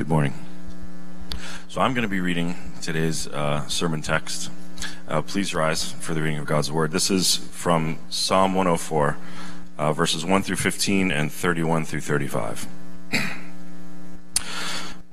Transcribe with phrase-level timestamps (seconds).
[0.00, 0.32] Good morning.
[1.68, 4.50] So I'm going to be reading today's uh, sermon text.
[5.06, 6.90] Uh, please rise for the reading of God's word.
[6.90, 9.18] This is from Psalm 104,
[9.76, 12.66] uh, verses 1 through 15 and 31 through 35.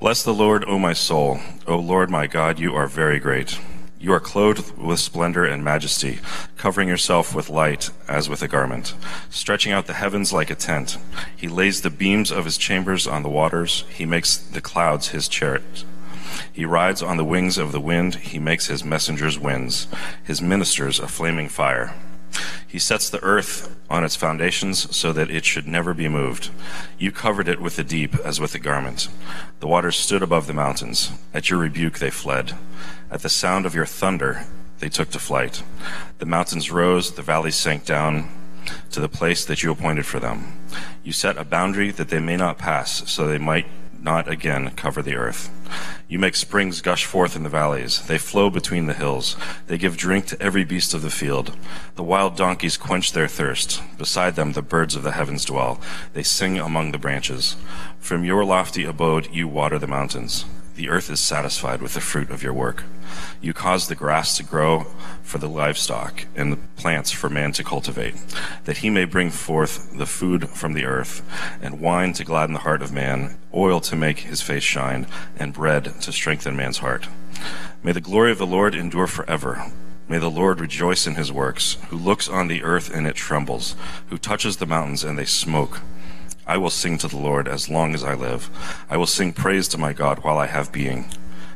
[0.00, 1.38] Bless the Lord, O my soul.
[1.66, 3.60] O Lord my God, you are very great.
[4.00, 6.20] You are clothed with splendor and majesty,
[6.56, 8.94] covering yourself with light as with a garment,
[9.28, 10.98] stretching out the heavens like a tent.
[11.36, 13.84] He lays the beams of his chambers on the waters.
[13.92, 15.84] He makes the clouds his chariot.
[16.52, 18.14] He rides on the wings of the wind.
[18.16, 19.88] He makes his messengers winds,
[20.22, 21.92] his ministers a flaming fire.
[22.66, 26.50] He sets the earth on its foundations so that it should never be moved.
[26.98, 29.08] You covered it with the deep as with a garment.
[29.60, 31.10] The waters stood above the mountains.
[31.32, 32.54] At your rebuke they fled.
[33.10, 34.44] At the sound of your thunder
[34.80, 35.62] they took to flight.
[36.18, 38.28] The mountains rose, the valleys sank down
[38.90, 40.58] to the place that you appointed for them.
[41.02, 43.66] You set a boundary that they may not pass, so they might
[44.00, 45.50] not again cover the earth.
[46.08, 48.06] You make springs gush forth in the valleys.
[48.06, 49.36] They flow between the hills.
[49.66, 51.56] They give drink to every beast of the field.
[51.96, 53.82] The wild donkeys quench their thirst.
[53.98, 55.80] Beside them, the birds of the heavens dwell.
[56.14, 57.56] They sing among the branches.
[58.00, 60.44] From your lofty abode, you water the mountains.
[60.78, 62.84] The earth is satisfied with the fruit of your work.
[63.40, 64.86] You cause the grass to grow
[65.24, 68.14] for the livestock and the plants for man to cultivate,
[68.62, 71.20] that he may bring forth the food from the earth,
[71.60, 75.52] and wine to gladden the heart of man, oil to make his face shine, and
[75.52, 77.08] bread to strengthen man's heart.
[77.82, 79.72] May the glory of the Lord endure forever.
[80.08, 83.74] May the Lord rejoice in his works, who looks on the earth and it trembles,
[84.10, 85.80] who touches the mountains and they smoke.
[86.48, 88.48] I will sing to the Lord as long as I live.
[88.88, 91.04] I will sing praise to my God while I have being.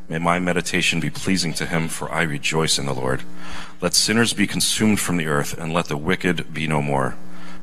[0.06, 3.22] May my meditation be pleasing to him, for I rejoice in the Lord.
[3.80, 7.16] Let sinners be consumed from the earth, and let the wicked be no more.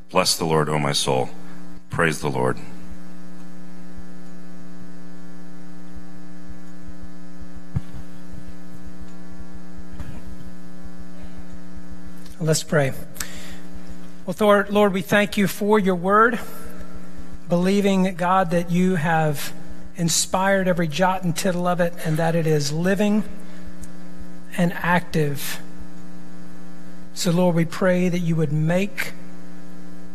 [0.09, 1.30] Bless the Lord, O my soul.
[1.91, 2.58] Praise the Lord.
[12.39, 12.93] Let's pray.
[14.26, 16.39] Well, Lord, we thank you for your word
[17.49, 19.52] believing, God, that you have
[19.95, 23.23] inspired every jot and tittle of it and that it is living
[24.58, 25.59] and active.
[27.14, 29.11] So, Lord, we pray that you would make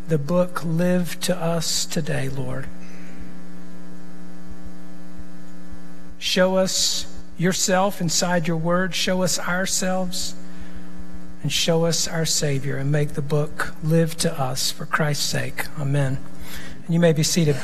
[0.08, 2.66] the book live to us today, Lord.
[6.18, 7.06] Show us
[7.36, 8.94] yourself inside your word.
[8.94, 10.34] Show us ourselves
[11.42, 15.66] and show us our Savior and make the book live to us for Christ's sake.
[15.78, 16.16] Amen.
[16.86, 17.56] You may be seated.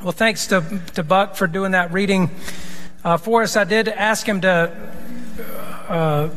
[0.00, 2.30] Well, thanks to, to Buck for doing that reading
[3.02, 3.56] uh, for us.
[3.56, 4.92] I did ask him to
[5.88, 6.28] uh,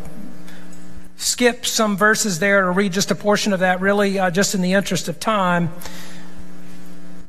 [1.18, 4.64] skip some verses there or read just a portion of that, really, uh, just in
[4.64, 5.70] the interest of time.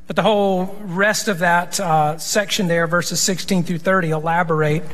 [0.06, 4.84] But the whole rest of that uh, section there, verses 16 through 30, elaborate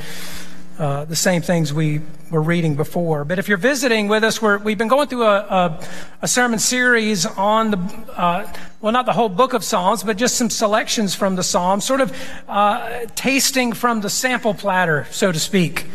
[0.78, 2.00] uh, the same things we
[2.30, 3.24] were reading before.
[3.24, 5.84] But if you're visiting with us, we have been going through a, a,
[6.22, 7.78] a, sermon series on the,
[8.16, 11.84] uh, well, not the whole book of Psalms, but just some selections from the Psalms,
[11.84, 15.86] sort of uh, tasting from the sample platter, so to speak.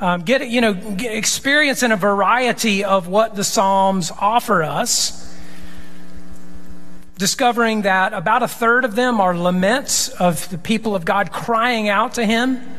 [0.00, 5.20] Um, get, you know, get experiencing a variety of what the Psalms offer us
[7.18, 11.88] discovering that about a third of them are laments of the people of God crying
[11.88, 12.73] out to Him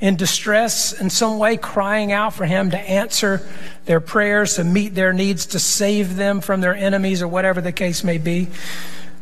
[0.00, 3.46] in distress in some way, crying out for Him to answer
[3.84, 7.72] their prayers, to meet their needs, to save them from their enemies, or whatever the
[7.72, 8.48] case may be.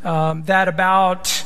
[0.04, 1.44] Um, that about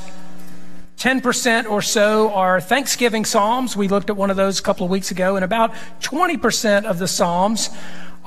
[0.98, 3.76] 10% or so are Thanksgiving Psalms.
[3.76, 6.98] We looked at one of those a couple of weeks ago, and about 20% of
[6.98, 7.69] the Psalms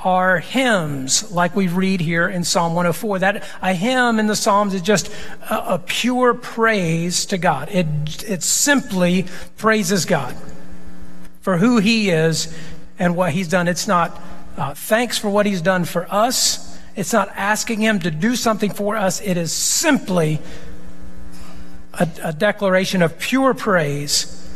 [0.03, 3.19] are hymns, like we read here in Psalm 104.
[3.19, 5.11] That a hymn in the Psalms is just
[5.49, 7.69] a, a pure praise to God.
[7.69, 7.87] It,
[8.27, 9.25] it simply
[9.57, 10.35] praises God
[11.49, 12.55] for who He is
[12.99, 13.67] and what He's done.
[13.67, 14.21] It's not
[14.55, 16.79] uh, thanks for what He's done for us.
[16.95, 19.19] It's not asking Him to do something for us.
[19.21, 20.39] It is simply
[21.95, 24.47] a, a declaration of pure praise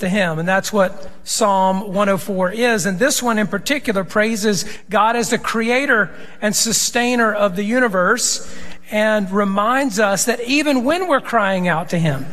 [0.00, 0.40] to Him.
[0.40, 2.86] And that's what Psalm 104 is.
[2.86, 6.10] And this one in particular praises God as the creator
[6.40, 8.52] and sustainer of the universe
[8.90, 12.26] and reminds us that even when we're crying out to Him,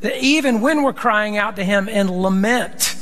[0.00, 2.96] that even when we're crying out to Him in lament,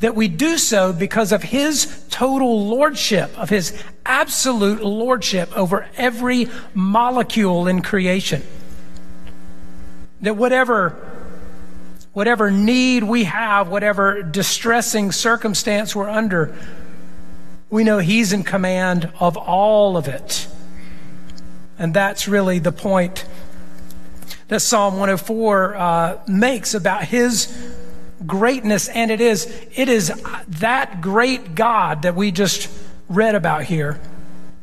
[0.00, 6.48] that we do so because of His total lordship, of His absolute lordship over every
[6.74, 8.42] molecule in creation.
[10.22, 10.96] That whatever,
[12.12, 16.54] whatever need we have, whatever distressing circumstance we're under,
[17.70, 20.46] we know He's in command of all of it.
[21.78, 23.24] And that's really the point
[24.50, 27.56] that Psalm 104 uh, makes about his
[28.26, 28.88] greatness.
[28.88, 30.12] And it is, it is
[30.48, 32.68] that great God that we just
[33.08, 34.00] read about here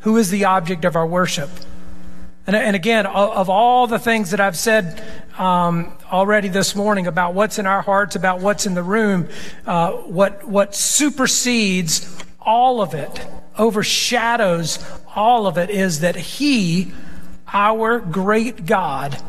[0.02, 1.50] who is the object of our worship.
[2.46, 5.02] And, and again, of all the things that I've said
[5.38, 9.30] um, already this morning about what's in our hearts, about what's in the room,
[9.66, 13.26] uh, what, what supersedes all of it,
[13.58, 14.80] overshadows
[15.16, 16.92] all of it, is that He,
[17.54, 19.22] our great God,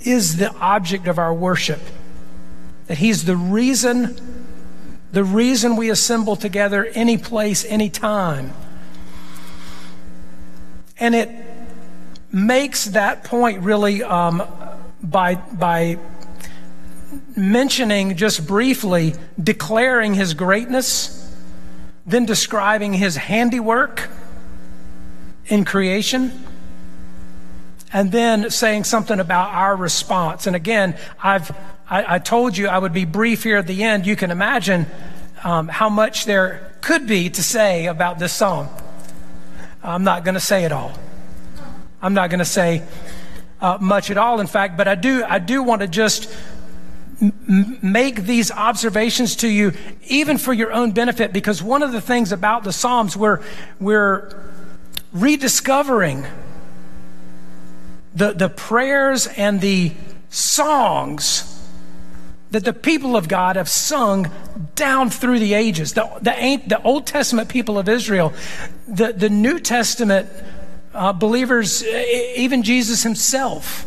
[0.00, 1.80] is the object of our worship.
[2.86, 4.16] That He's the reason,
[5.12, 8.52] the reason we assemble together any place, any time.
[10.98, 11.30] And it
[12.32, 14.42] makes that point really um,
[15.02, 15.98] by, by
[17.36, 21.14] mentioning just briefly, declaring his greatness,
[22.04, 24.08] then describing his handiwork
[25.46, 26.32] in creation,
[27.92, 30.46] and then saying something about our response.
[30.46, 31.50] And again, I've
[31.90, 34.06] I, I told you I would be brief here at the end.
[34.06, 34.86] You can imagine
[35.42, 38.68] um, how much there could be to say about this song.
[39.82, 40.92] I'm not going to say it all.
[42.02, 42.82] I'm not going to say
[43.60, 46.32] uh, much at all, in fact, but I do, I do want to just
[47.42, 49.72] make these observations to you,
[50.06, 53.40] even for your own benefit, because one of the things about the Psalms, we're,
[53.80, 54.44] we're
[55.12, 56.24] rediscovering
[58.18, 59.92] the, the prayers and the
[60.28, 61.54] songs
[62.50, 64.30] that the people of God have sung
[64.74, 65.92] down through the ages.
[65.92, 68.32] The, the, the Old Testament people of Israel,
[68.88, 70.28] the, the New Testament
[70.94, 73.86] uh, believers, even Jesus himself.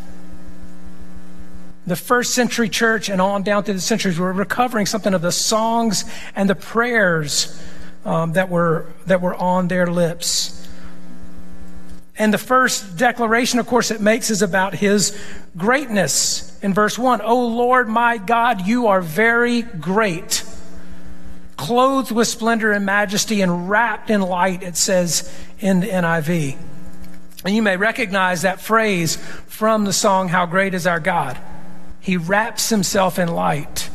[1.86, 5.31] The first century church and on down through the centuries, were recovering something of the
[5.31, 6.06] songs
[6.36, 7.62] and the prayers
[8.06, 10.61] um, that, were, that were on their lips.
[12.18, 15.18] And the first declaration, of course, it makes is about his
[15.58, 16.60] greatness.
[16.62, 20.44] In verse 1, O Lord my God, you are very great.
[21.58, 26.58] Clothed with splendor and majesty and wrapped in light, it says in the NIV.
[27.46, 29.16] And you may recognize that phrase
[29.48, 31.38] from the song, How Great is Our God.
[32.00, 33.90] He wraps himself in light.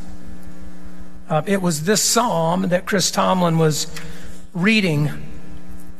[1.29, 3.89] Uh, it was this psalm that Chris Tomlin was
[4.55, 5.11] reading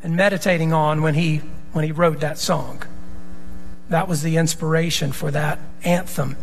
[0.03, 1.43] and meditating on when he,
[1.76, 2.82] when he wrote that song.
[3.90, 6.37] That was the inspiration for that anthem.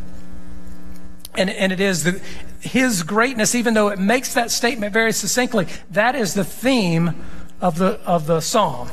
[1.36, 2.22] And, and it is the,
[2.62, 7.16] his greatness, even though it makes that statement very succinctly, that is the theme
[7.60, 8.90] of the, of the psalm.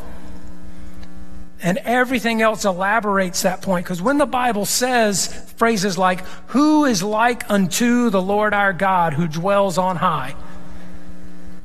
[1.62, 3.84] And everything else elaborates that point.
[3.84, 5.26] Because when the Bible says
[5.58, 10.34] phrases like, Who is like unto the Lord our God who dwells on high?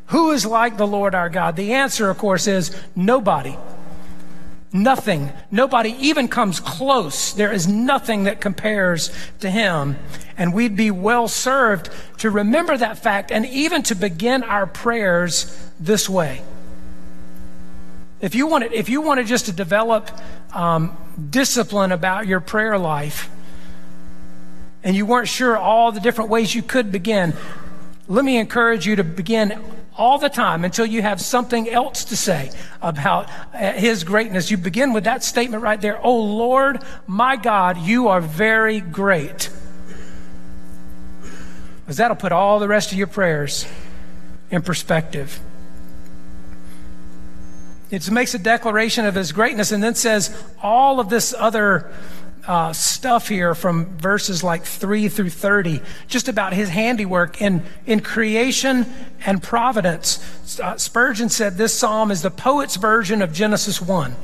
[0.08, 1.56] Who is like the Lord our God?
[1.56, 3.56] The answer, of course, is nobody.
[4.76, 5.32] Nothing.
[5.52, 7.32] Nobody even comes close.
[7.32, 9.98] There is nothing that compares to him.
[10.38, 15.46] And we'd be well served to remember that fact and even to begin our prayers
[15.80, 16.42] this way.
[18.20, 20.12] If you want if you wanted just to develop
[20.54, 20.98] um,
[21.30, 23.30] discipline about your prayer life,
[24.84, 27.34] and you weren't sure all the different ways you could begin,
[28.10, 29.58] let me encourage you to begin
[29.98, 32.52] all the time until you have something else to say
[32.82, 34.52] about uh, His greatness.
[34.52, 36.00] You begin with that statement right there.
[36.04, 39.50] Oh Lord, my God, you are very great.
[41.86, 43.66] Because that'll put all the rest of your prayers
[44.50, 45.40] in perspective.
[47.92, 51.92] It makes a declaration of his greatness and then says all of this other
[52.48, 58.00] uh, stuff here from verses like 3 through 30, just about his handiwork in, in
[58.02, 58.86] creation
[59.26, 60.20] and providence.
[60.60, 64.16] Uh, Spurgeon said this psalm is the poet's version of Genesis 1.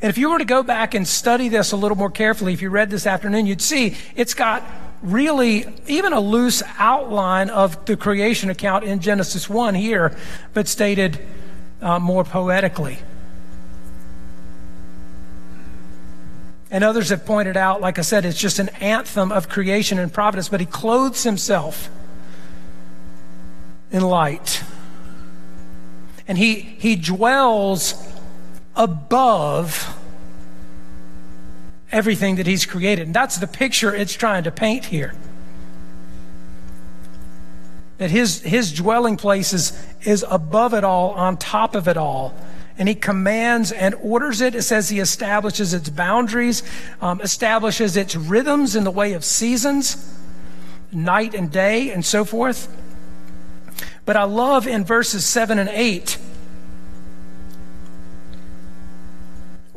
[0.00, 2.62] And if you were to go back and study this a little more carefully, if
[2.62, 4.62] you read this afternoon, you'd see it's got
[5.02, 10.16] really even a loose outline of the creation account in Genesis 1 here,
[10.54, 11.18] but stated
[11.80, 12.98] uh, more poetically.
[16.70, 20.12] And others have pointed out, like I said, it's just an anthem of creation and
[20.12, 21.88] providence, but he clothes himself
[23.90, 24.62] in light.
[26.26, 27.94] And he, he dwells
[28.76, 29.96] above
[31.90, 33.06] everything that he's created.
[33.06, 35.14] And that's the picture it's trying to paint here
[37.98, 42.32] that his, his dwelling place is, is above it all, on top of it all.
[42.78, 44.54] And he commands and orders it.
[44.54, 46.62] It says he establishes its boundaries,
[47.00, 50.16] um, establishes its rhythms in the way of seasons,
[50.92, 52.74] night and day, and so forth.
[54.04, 56.18] But I love in verses 7 and 8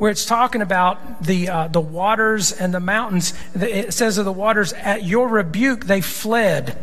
[0.02, 3.34] where it's talking about the, uh, the waters and the mountains.
[3.54, 6.76] It says of the waters, at your rebuke they fled.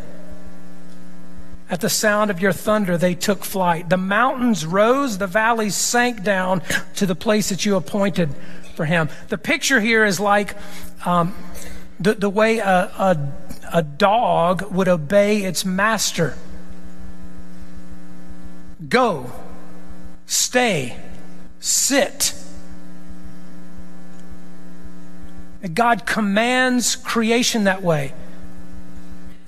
[1.69, 3.89] At the sound of your thunder, they took flight.
[3.89, 6.63] The mountains rose, the valleys sank down
[6.95, 8.33] to the place that you appointed
[8.75, 9.09] for him.
[9.27, 10.55] The picture here is like
[11.05, 11.35] um,
[11.99, 13.33] the, the way a, a,
[13.71, 16.35] a dog would obey its master.
[18.87, 19.31] Go,
[20.25, 20.97] stay,
[21.59, 22.33] sit.
[25.73, 28.13] God commands creation that way.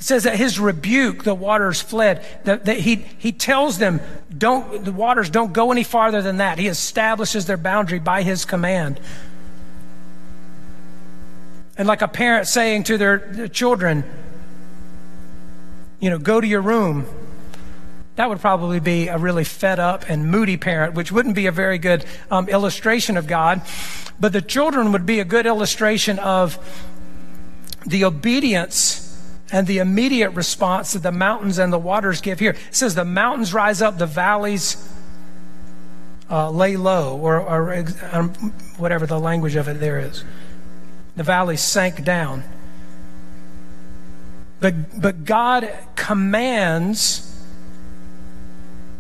[0.02, 2.26] It says that his rebuke, the waters fled.
[2.46, 4.02] That, that, he, he tells them,
[4.36, 6.58] don't, the waters don't go any farther than that.
[6.58, 9.00] He establishes their boundary by his command.
[11.78, 14.04] And like a parent saying to their, their children,
[16.00, 17.06] you know, go to your room.
[18.16, 21.52] That would probably be a really fed up and moody parent, which wouldn't be a
[21.52, 23.62] very good um, illustration of God.
[24.20, 26.58] But the children would be a good illustration of
[27.86, 29.01] the obedience
[29.52, 32.52] and the immediate response that the mountains and the waters give here.
[32.52, 34.90] It says the mountains rise up, the valleys
[36.30, 38.30] uh, lay low, or, or um,
[38.78, 40.24] whatever the language of it there is.
[41.18, 42.44] The valleys sank down.
[44.62, 47.28] But, but God commands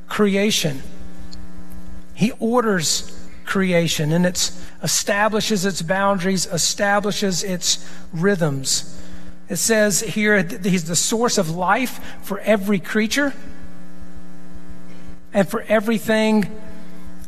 [0.10, 0.82] creation.
[2.14, 4.52] He orders creation and it
[4.84, 9.01] establishes its boundaries, establishes its rhythms.
[9.52, 13.34] It says here that He's the source of life for every creature
[15.34, 16.58] and for everything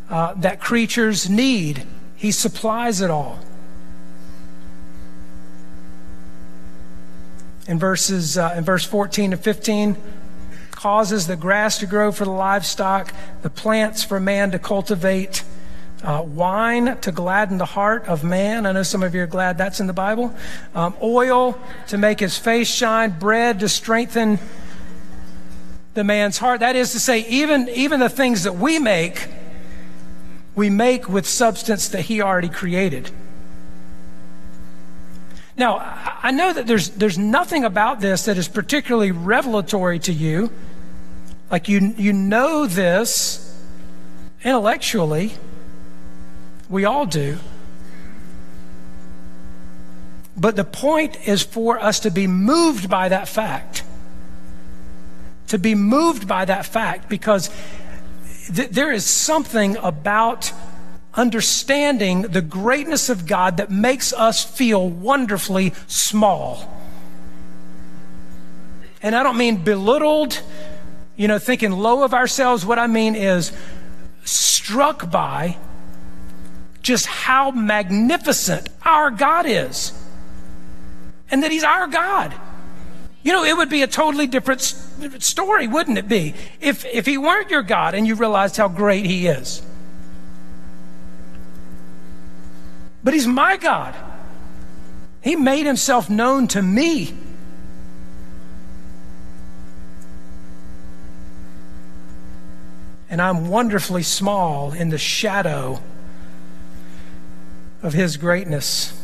[0.09, 1.85] uh, that creatures need.
[2.15, 3.39] He supplies it all.
[7.67, 9.97] In verses uh, in verse 14 to 15,
[10.71, 15.43] causes the grass to grow for the livestock, the plants for man to cultivate
[16.03, 18.65] uh, wine to gladden the heart of man.
[18.65, 20.35] I know some of you are glad that's in the Bible.
[20.75, 21.57] Um, oil
[21.87, 23.17] to make his face shine.
[23.17, 24.39] Bread to strengthen
[25.93, 26.59] the man's heart.
[26.59, 29.27] That is to say, even, even the things that we make,
[30.55, 33.09] we make with substance that he already created.
[35.55, 35.77] Now,
[36.23, 40.51] I know that there's, there's nothing about this that is particularly revelatory to you.
[41.51, 43.55] Like you, you know this
[44.43, 45.33] intellectually.
[46.69, 47.37] We all do.
[50.35, 53.83] But the point is for us to be moved by that fact.
[55.47, 57.49] To be moved by that fact because
[58.53, 60.51] th- there is something about
[61.13, 66.67] understanding the greatness of God that makes us feel wonderfully small.
[69.03, 70.41] And I don't mean belittled,
[71.15, 72.65] you know, thinking low of ourselves.
[72.65, 73.51] What I mean is
[74.23, 75.57] struck by
[76.83, 79.93] just how magnificent our God is
[81.31, 82.35] and that He's our God.
[83.23, 86.35] You know, it would be a totally different story, wouldn't it be?
[86.59, 89.61] If, if He weren't your God and you realized how great He is.
[93.01, 93.95] But He's my God.
[95.21, 97.13] He made Himself known to me.
[103.09, 105.81] And I'm wonderfully small in the shadow
[107.83, 108.99] of his greatness.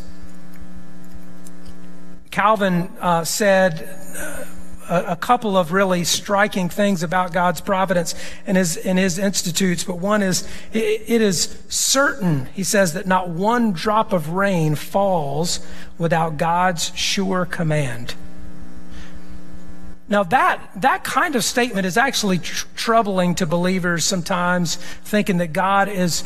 [2.31, 4.45] Calvin uh, said uh,
[4.89, 8.15] a, a, couple of really striking things about God's providence
[8.47, 13.29] in his, his institutes, but one is it, it is certain, he says, that not
[13.29, 15.59] one drop of rain falls
[15.97, 18.15] without God's sure command.
[20.07, 25.53] Now, that, that kind of statement is actually tr- troubling to believers sometimes, thinking that
[25.53, 26.23] God is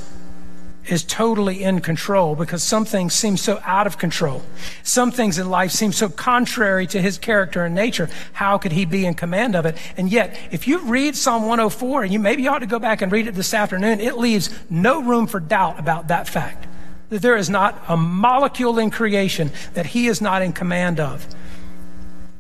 [0.88, 4.42] is totally in control because some things seem so out of control.
[4.84, 8.10] Some things in life seem so contrary to his character and nature.
[8.34, 9.78] How could he be in command of it?
[9.96, 13.12] And yet, if you read Psalm 104, and you maybe ought to go back and
[13.12, 16.68] read it this afternoon, it leaves no room for doubt about that fact.
[17.10, 21.26] That there is not a molecule in creation that he is not in command of.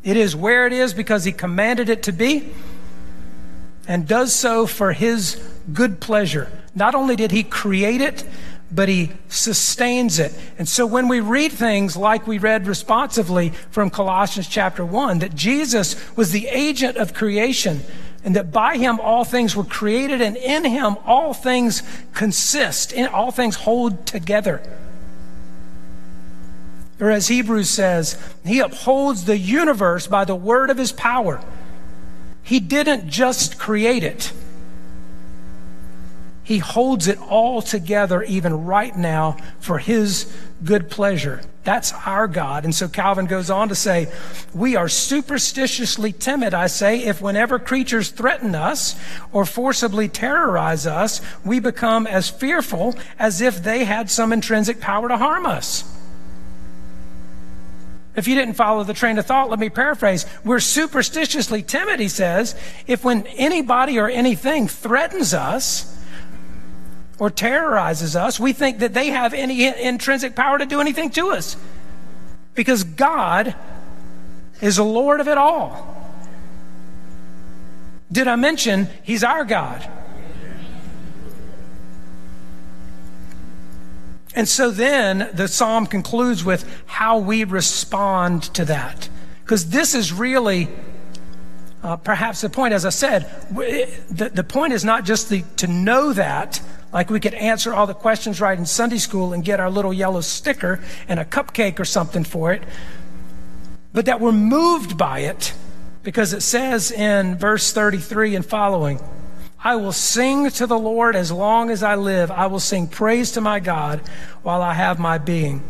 [0.04, 2.52] It is where it is because he commanded it to be
[3.88, 5.36] and does so for his
[5.72, 6.52] good pleasure.
[6.76, 8.24] Not only did he create it,
[8.72, 10.34] but he sustains it.
[10.58, 15.36] And so when we read things like we read responsively from Colossians chapter 1, that
[15.36, 17.82] Jesus was the agent of creation,
[18.24, 23.06] and that by him all things were created, and in him all things consist, in
[23.08, 24.62] all things hold together.
[27.00, 31.44] Or as Hebrews says, he upholds the universe by the word of his power.
[32.44, 34.34] He didn't just create it.
[36.44, 40.32] He holds it all together, even right now, for His
[40.64, 41.42] good pleasure.
[41.64, 42.66] That's our God.
[42.66, 44.12] And so Calvin goes on to say,
[44.54, 49.00] We are superstitiously timid, I say, if whenever creatures threaten us
[49.32, 55.08] or forcibly terrorize us, we become as fearful as if they had some intrinsic power
[55.08, 55.86] to harm us.
[58.16, 60.26] If you didn't follow the train of thought, let me paraphrase.
[60.44, 62.56] We're superstitiously timid, he says,
[62.86, 65.94] if when anybody or anything threatens us,
[67.20, 71.30] or terrorizes us, we think that they have any intrinsic power to do anything to
[71.30, 71.56] us.
[72.54, 73.56] Because God
[74.62, 75.96] is the Lord of it all.
[78.12, 79.90] Did I mention He's our God?
[84.36, 89.10] And so then the psalm concludes with how we respond to that.
[89.44, 90.70] Because this is really
[91.84, 95.68] uh, perhaps the point, as I said, the, the point is not just the, to
[95.68, 96.62] know that,
[96.94, 99.94] like we could answer all the questions right in Sunday school and get our little
[99.94, 102.64] yellow sticker and a cupcake or something for it,
[103.92, 105.54] but that we're moved by it
[106.04, 109.00] because it says in verse 33 and following,
[109.64, 112.30] I will sing to the Lord as long as I live.
[112.30, 114.02] I will sing praise to my God
[114.42, 115.64] while I have my being.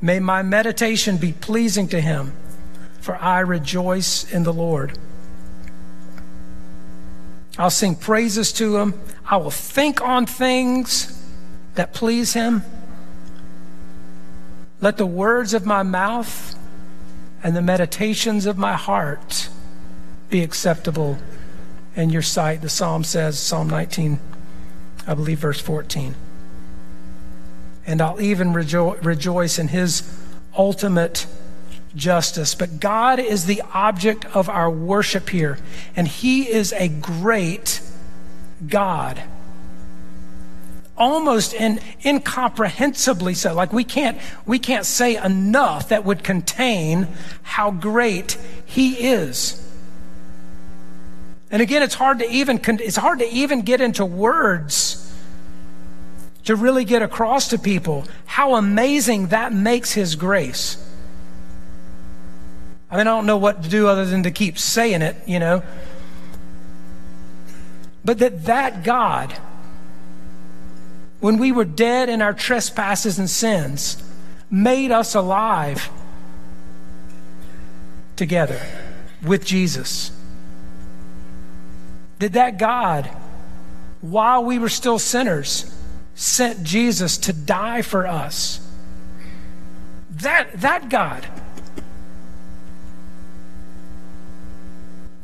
[0.00, 2.32] May my meditation be pleasing to him,
[3.00, 4.96] for I rejoice in the Lord.
[7.58, 8.94] I'll sing praises to him.
[9.26, 11.20] I will think on things
[11.74, 12.62] that please him.
[14.80, 16.56] Let the words of my mouth
[17.42, 19.48] and the meditations of my heart
[20.30, 21.18] be acceptable
[21.96, 22.62] in your sight.
[22.62, 24.18] The psalm says, Psalm 19,
[25.06, 26.14] I believe, verse 14.
[27.86, 30.02] And I'll even rejo- rejoice in his
[30.56, 31.26] ultimate
[31.94, 32.54] justice.
[32.54, 35.58] But God is the object of our worship here,
[35.96, 37.80] and He is a great
[38.66, 39.22] God.
[40.96, 43.54] Almost in, incomprehensibly so.
[43.54, 47.08] Like we can't, we can't say enough that would contain
[47.42, 49.66] how great He is.
[51.50, 55.00] And again, it's hard to even, it's hard to even get into words
[56.44, 60.84] to really get across to people how amazing that makes His grace.
[62.90, 65.38] I mean, I don't know what to do other than to keep saying it, you
[65.38, 65.62] know.
[68.04, 69.32] But that that God,
[71.20, 74.02] when we were dead in our trespasses and sins,
[74.50, 75.88] made us alive
[78.16, 78.60] together
[79.22, 80.10] with Jesus.
[82.20, 83.06] Did that God,
[84.00, 85.74] while we were still sinners,
[86.14, 88.60] sent Jesus to die for us?
[90.10, 91.26] That, that God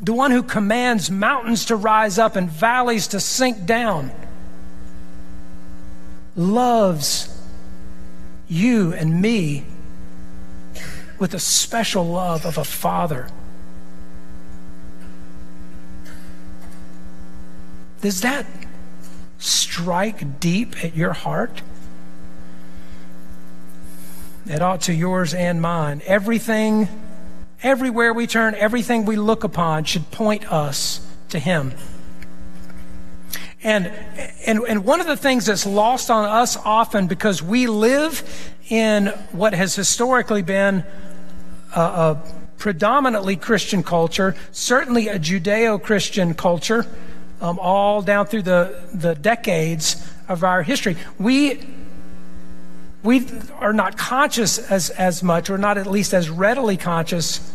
[0.00, 4.12] the one who commands mountains to rise up and valleys to sink down,
[6.37, 7.28] loves
[8.46, 9.64] you and me
[11.18, 13.26] with a special love of a father.
[18.07, 18.47] Does that
[19.40, 21.61] strike deep at your heart?
[24.47, 26.03] It ought to yours and mine.
[26.07, 26.88] Everything
[27.64, 31.75] Everywhere we turn, everything we look upon should point us to Him.
[33.64, 33.87] And,
[34.47, 38.23] and, and one of the things that's lost on us often because we live
[38.69, 40.85] in what has historically been
[41.75, 42.23] a, a
[42.57, 46.87] predominantly Christian culture, certainly a Judeo Christian culture,
[47.40, 50.96] um, all down through the, the decades of our history.
[51.18, 51.61] We,
[53.03, 53.27] we
[53.59, 57.53] are not conscious as, as much, or not at least as readily conscious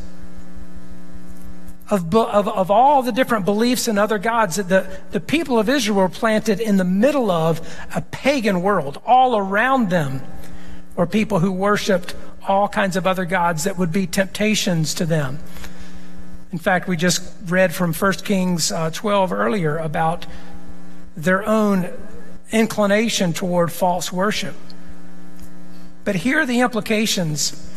[1.91, 5.67] of, of, of all the different beliefs and other gods that the, the people of
[5.67, 7.59] Israel were planted in the middle of
[7.93, 9.01] a pagan world.
[9.05, 10.21] All around them
[10.95, 12.15] were people who worshiped
[12.47, 15.39] all kinds of other gods that would be temptations to them.
[16.51, 20.25] In fact, we just read from 1 Kings uh, 12 earlier about
[21.15, 21.89] their own
[22.51, 24.55] inclination toward false worship.
[26.03, 27.69] But here are the implications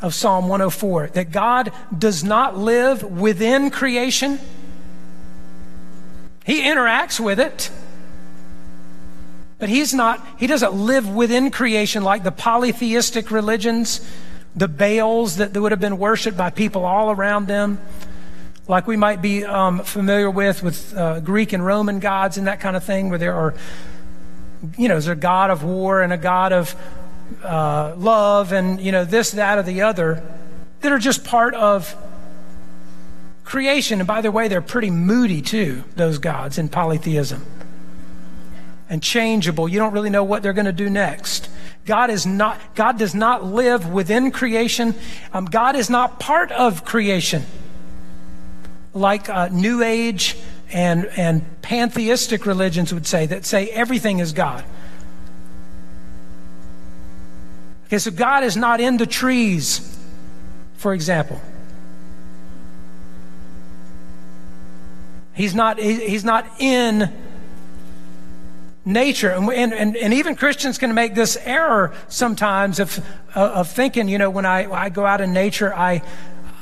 [0.00, 4.38] of Psalm 104 that God does not live within creation,
[6.44, 7.70] He interacts with it.
[9.58, 14.00] But he's not, he doesn't live within creation like the polytheistic religions,
[14.56, 17.78] the Baals that would have been worshiped by people all around them,
[18.70, 22.60] like we might be um, familiar with, with uh, Greek and Roman gods and that
[22.60, 23.52] kind of thing, where there are,
[24.78, 26.76] you know, there's a god of war and a god of
[27.42, 30.22] uh, love and, you know, this, that, or the other
[30.82, 31.96] that are just part of
[33.42, 33.98] creation.
[34.00, 37.44] And by the way, they're pretty moody too, those gods in polytheism.
[38.90, 39.68] and changeable.
[39.68, 41.48] You don't really know what they're going to do next.
[41.86, 44.94] God is not, God does not live within creation.
[45.32, 47.44] Um, God is not part of creation.
[48.92, 50.36] Like uh, New Age
[50.72, 54.64] and, and pantheistic religions would say, that say everything is God.
[57.86, 59.98] Okay, so God is not in the trees,
[60.74, 61.40] for example.
[65.34, 67.12] He's not, he's not in
[68.84, 69.30] nature.
[69.30, 74.30] And, and, and, even Christians can make this error sometimes of, of thinking, you know,
[74.30, 76.02] when I, I go out in nature, I,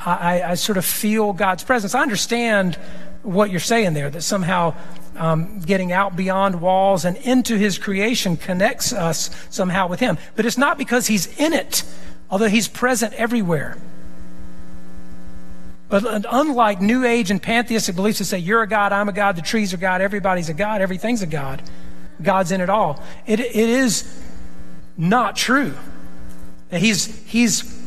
[0.04, 1.94] I, I sort of feel God's presence.
[1.94, 2.76] I understand
[3.22, 4.74] what you're saying there, that somehow
[5.16, 10.18] um, getting out beyond walls and into his creation connects us somehow with him.
[10.36, 11.82] But it's not because he's in it,
[12.30, 13.76] although he's present everywhere.
[15.88, 19.36] But unlike New Age and pantheistic beliefs that say, you're a God, I'm a God,
[19.36, 21.62] the trees are God, everybody's a God, everything's a God,
[22.22, 24.04] God's in it all, it, it is
[24.96, 25.74] not true.
[26.70, 27.77] He's, he's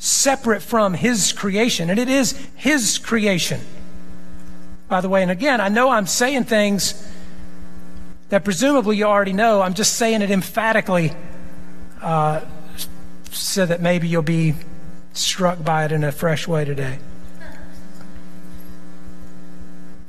[0.00, 3.60] separate from His creation, and it is His creation
[4.90, 5.22] by the way.
[5.22, 7.08] And again, I know I'm saying things
[8.28, 9.62] that presumably you already know.
[9.62, 11.12] I'm just saying it emphatically
[12.02, 12.44] uh,
[13.30, 14.54] so that maybe you'll be
[15.12, 16.98] struck by it in a fresh way today.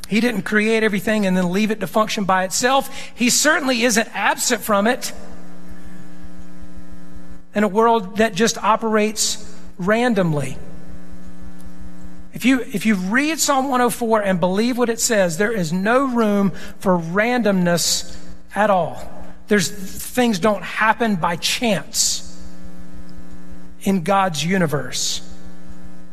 [0.10, 2.93] He didn't create everything and then leave it to function by itself.
[3.15, 5.13] He certainly isn't absent from it
[7.54, 9.50] in a world that just operates
[9.86, 10.58] randomly.
[12.34, 16.06] If you, if you read Psalm 104 and believe what it says, there is no
[16.06, 18.15] room for randomness
[18.56, 19.02] at all.
[19.48, 22.28] There's things don't happen by chance
[23.82, 25.28] in God's universe.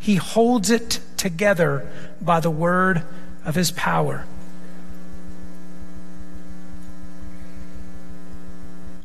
[0.01, 1.89] He holds it together
[2.21, 3.05] by the word
[3.45, 4.25] of his power.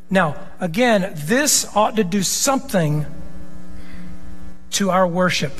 [0.09, 3.05] Now, again, this ought to do something
[4.73, 5.53] to our worship.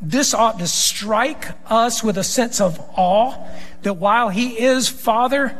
[0.00, 3.34] This ought to strike us with a sense of awe
[3.82, 5.56] that while He is Father,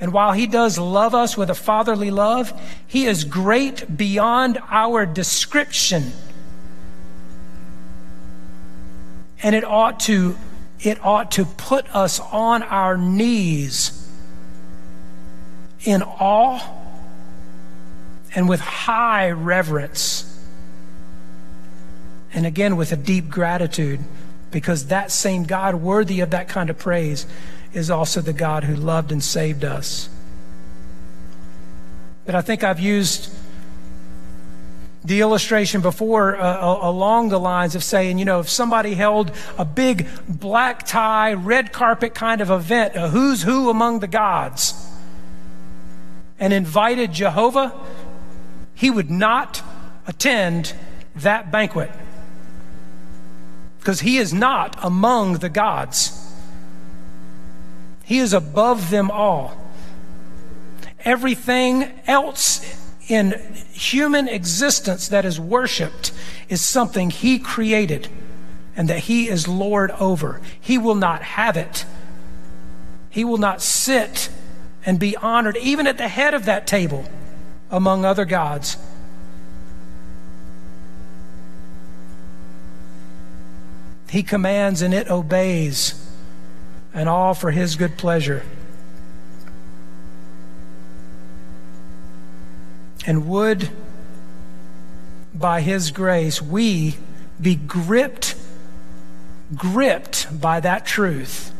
[0.00, 2.52] and while He does love us with a fatherly love,
[2.86, 6.12] He is great beyond our description.
[9.42, 10.38] And it ought to,
[10.80, 14.08] it ought to put us on our knees
[15.84, 16.83] in awe
[18.34, 20.34] and with high reverence
[22.34, 24.00] and again, with a deep gratitude,
[24.50, 27.26] because that same God, worthy of that kind of praise,
[27.72, 30.08] is also the God who loved and saved us.
[32.26, 33.32] But I think I've used
[35.04, 39.64] the illustration before uh, along the lines of saying, you know, if somebody held a
[39.64, 44.74] big black tie, red carpet kind of event, a who's who among the gods,
[46.40, 47.72] and invited Jehovah,
[48.74, 49.62] he would not
[50.06, 50.74] attend
[51.16, 51.90] that banquet
[53.78, 56.32] because he is not among the gods.
[58.04, 59.56] He is above them all.
[61.04, 63.32] Everything else in
[63.72, 66.12] human existence that is worshiped
[66.48, 68.08] is something he created
[68.76, 70.40] and that he is Lord over.
[70.58, 71.84] He will not have it.
[73.10, 74.30] He will not sit
[74.86, 77.04] and be honored, even at the head of that table,
[77.70, 78.76] among other gods.
[84.10, 85.94] He commands and it obeys,
[86.92, 88.44] and all for His good pleasure.
[93.06, 93.70] And would,
[95.34, 96.96] by His grace, we
[97.40, 98.36] be gripped,
[99.56, 101.50] gripped by that truth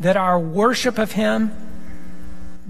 [0.00, 1.52] that our worship of Him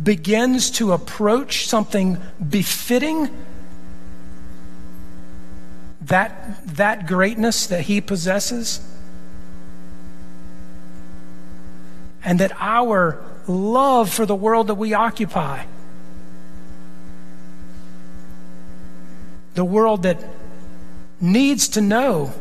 [0.03, 3.31] begins to approach something befitting
[6.03, 8.81] that, that greatness that he possesses.
[12.25, 15.65] And that our love for the world that we occupy,
[19.55, 20.23] the world that
[21.21, 22.33] needs to know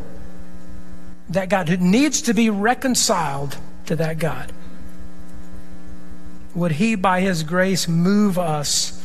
[1.29, 4.51] that God, who needs to be reconciled to that God,
[6.55, 9.03] would He, by His grace, move us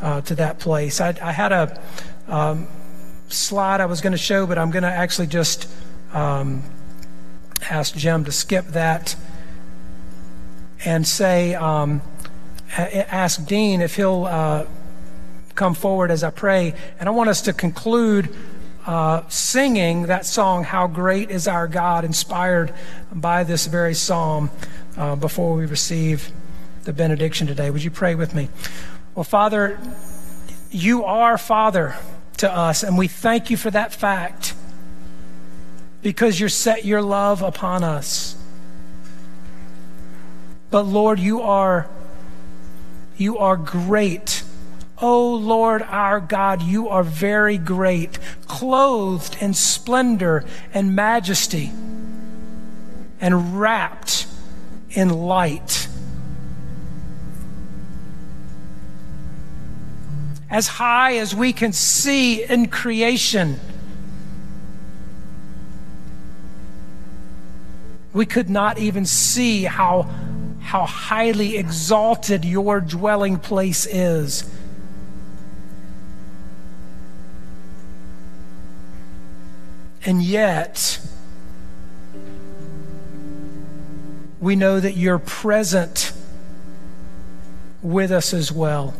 [0.00, 1.00] uh, to that place?
[1.00, 1.82] I, I had a.
[2.28, 2.68] Um,
[3.28, 5.68] slide I was going to show, but I'm going to actually just
[6.12, 6.62] um,
[7.68, 9.16] ask Jim to skip that
[10.84, 12.02] and say, um,
[12.76, 14.66] ask Dean if he'll uh,
[15.54, 16.74] come forward as I pray.
[17.00, 18.34] And I want us to conclude
[18.86, 22.74] uh, singing that song, How Great is Our God, inspired
[23.12, 24.50] by this very psalm
[24.96, 26.30] uh, before we receive
[26.84, 27.70] the benediction today.
[27.70, 28.48] Would you pray with me?
[29.14, 29.78] Well, Father,
[30.70, 31.96] you are Father
[32.38, 34.54] to us, and we thank you for that fact
[36.02, 38.36] because you set your love upon us.
[40.70, 41.88] But Lord, you are
[43.16, 44.42] you are great.
[44.98, 51.72] O Lord our God, you are very great, clothed in splendor and majesty,
[53.20, 54.26] and wrapped
[54.90, 55.83] in light.
[60.54, 63.58] As high as we can see in creation,
[68.12, 70.02] we could not even see how,
[70.60, 74.48] how highly exalted your dwelling place is.
[80.04, 81.00] And yet,
[84.38, 86.12] we know that you're present
[87.82, 88.94] with us as well.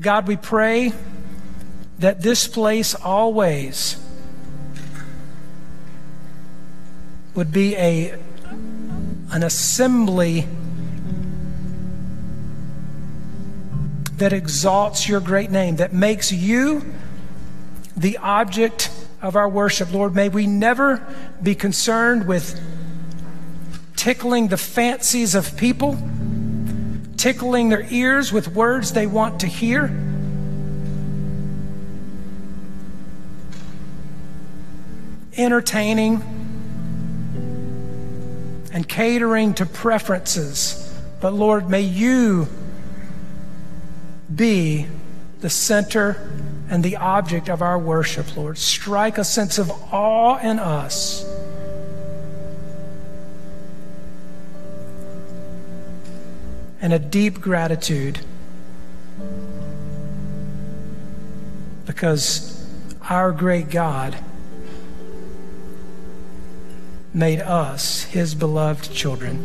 [0.00, 0.92] God, we pray
[1.98, 4.00] that this place always
[7.34, 8.18] would be a,
[9.32, 10.46] an assembly
[14.18, 16.84] that exalts your great name, that makes you
[17.96, 19.92] the object of our worship.
[19.92, 21.04] Lord, may we never
[21.42, 22.60] be concerned with
[23.96, 25.98] tickling the fancies of people,
[27.18, 29.86] tickling their ears with words they want to hear.
[35.36, 36.22] Entertaining
[38.72, 40.96] and catering to preferences.
[41.20, 42.48] But Lord, may you
[44.34, 44.86] be
[45.40, 46.30] the center
[46.70, 48.58] and the object of our worship, Lord.
[48.58, 51.27] Strike a sense of awe in us.
[56.88, 58.18] And a deep gratitude
[61.84, 62.66] because
[63.10, 64.16] our great God
[67.12, 69.36] made us his beloved children.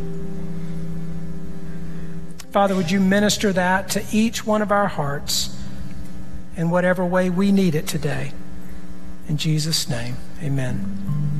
[2.50, 5.54] Father, would you minister that to each one of our hearts
[6.56, 8.32] in whatever way we need it today?
[9.28, 11.33] In Jesus' name, amen.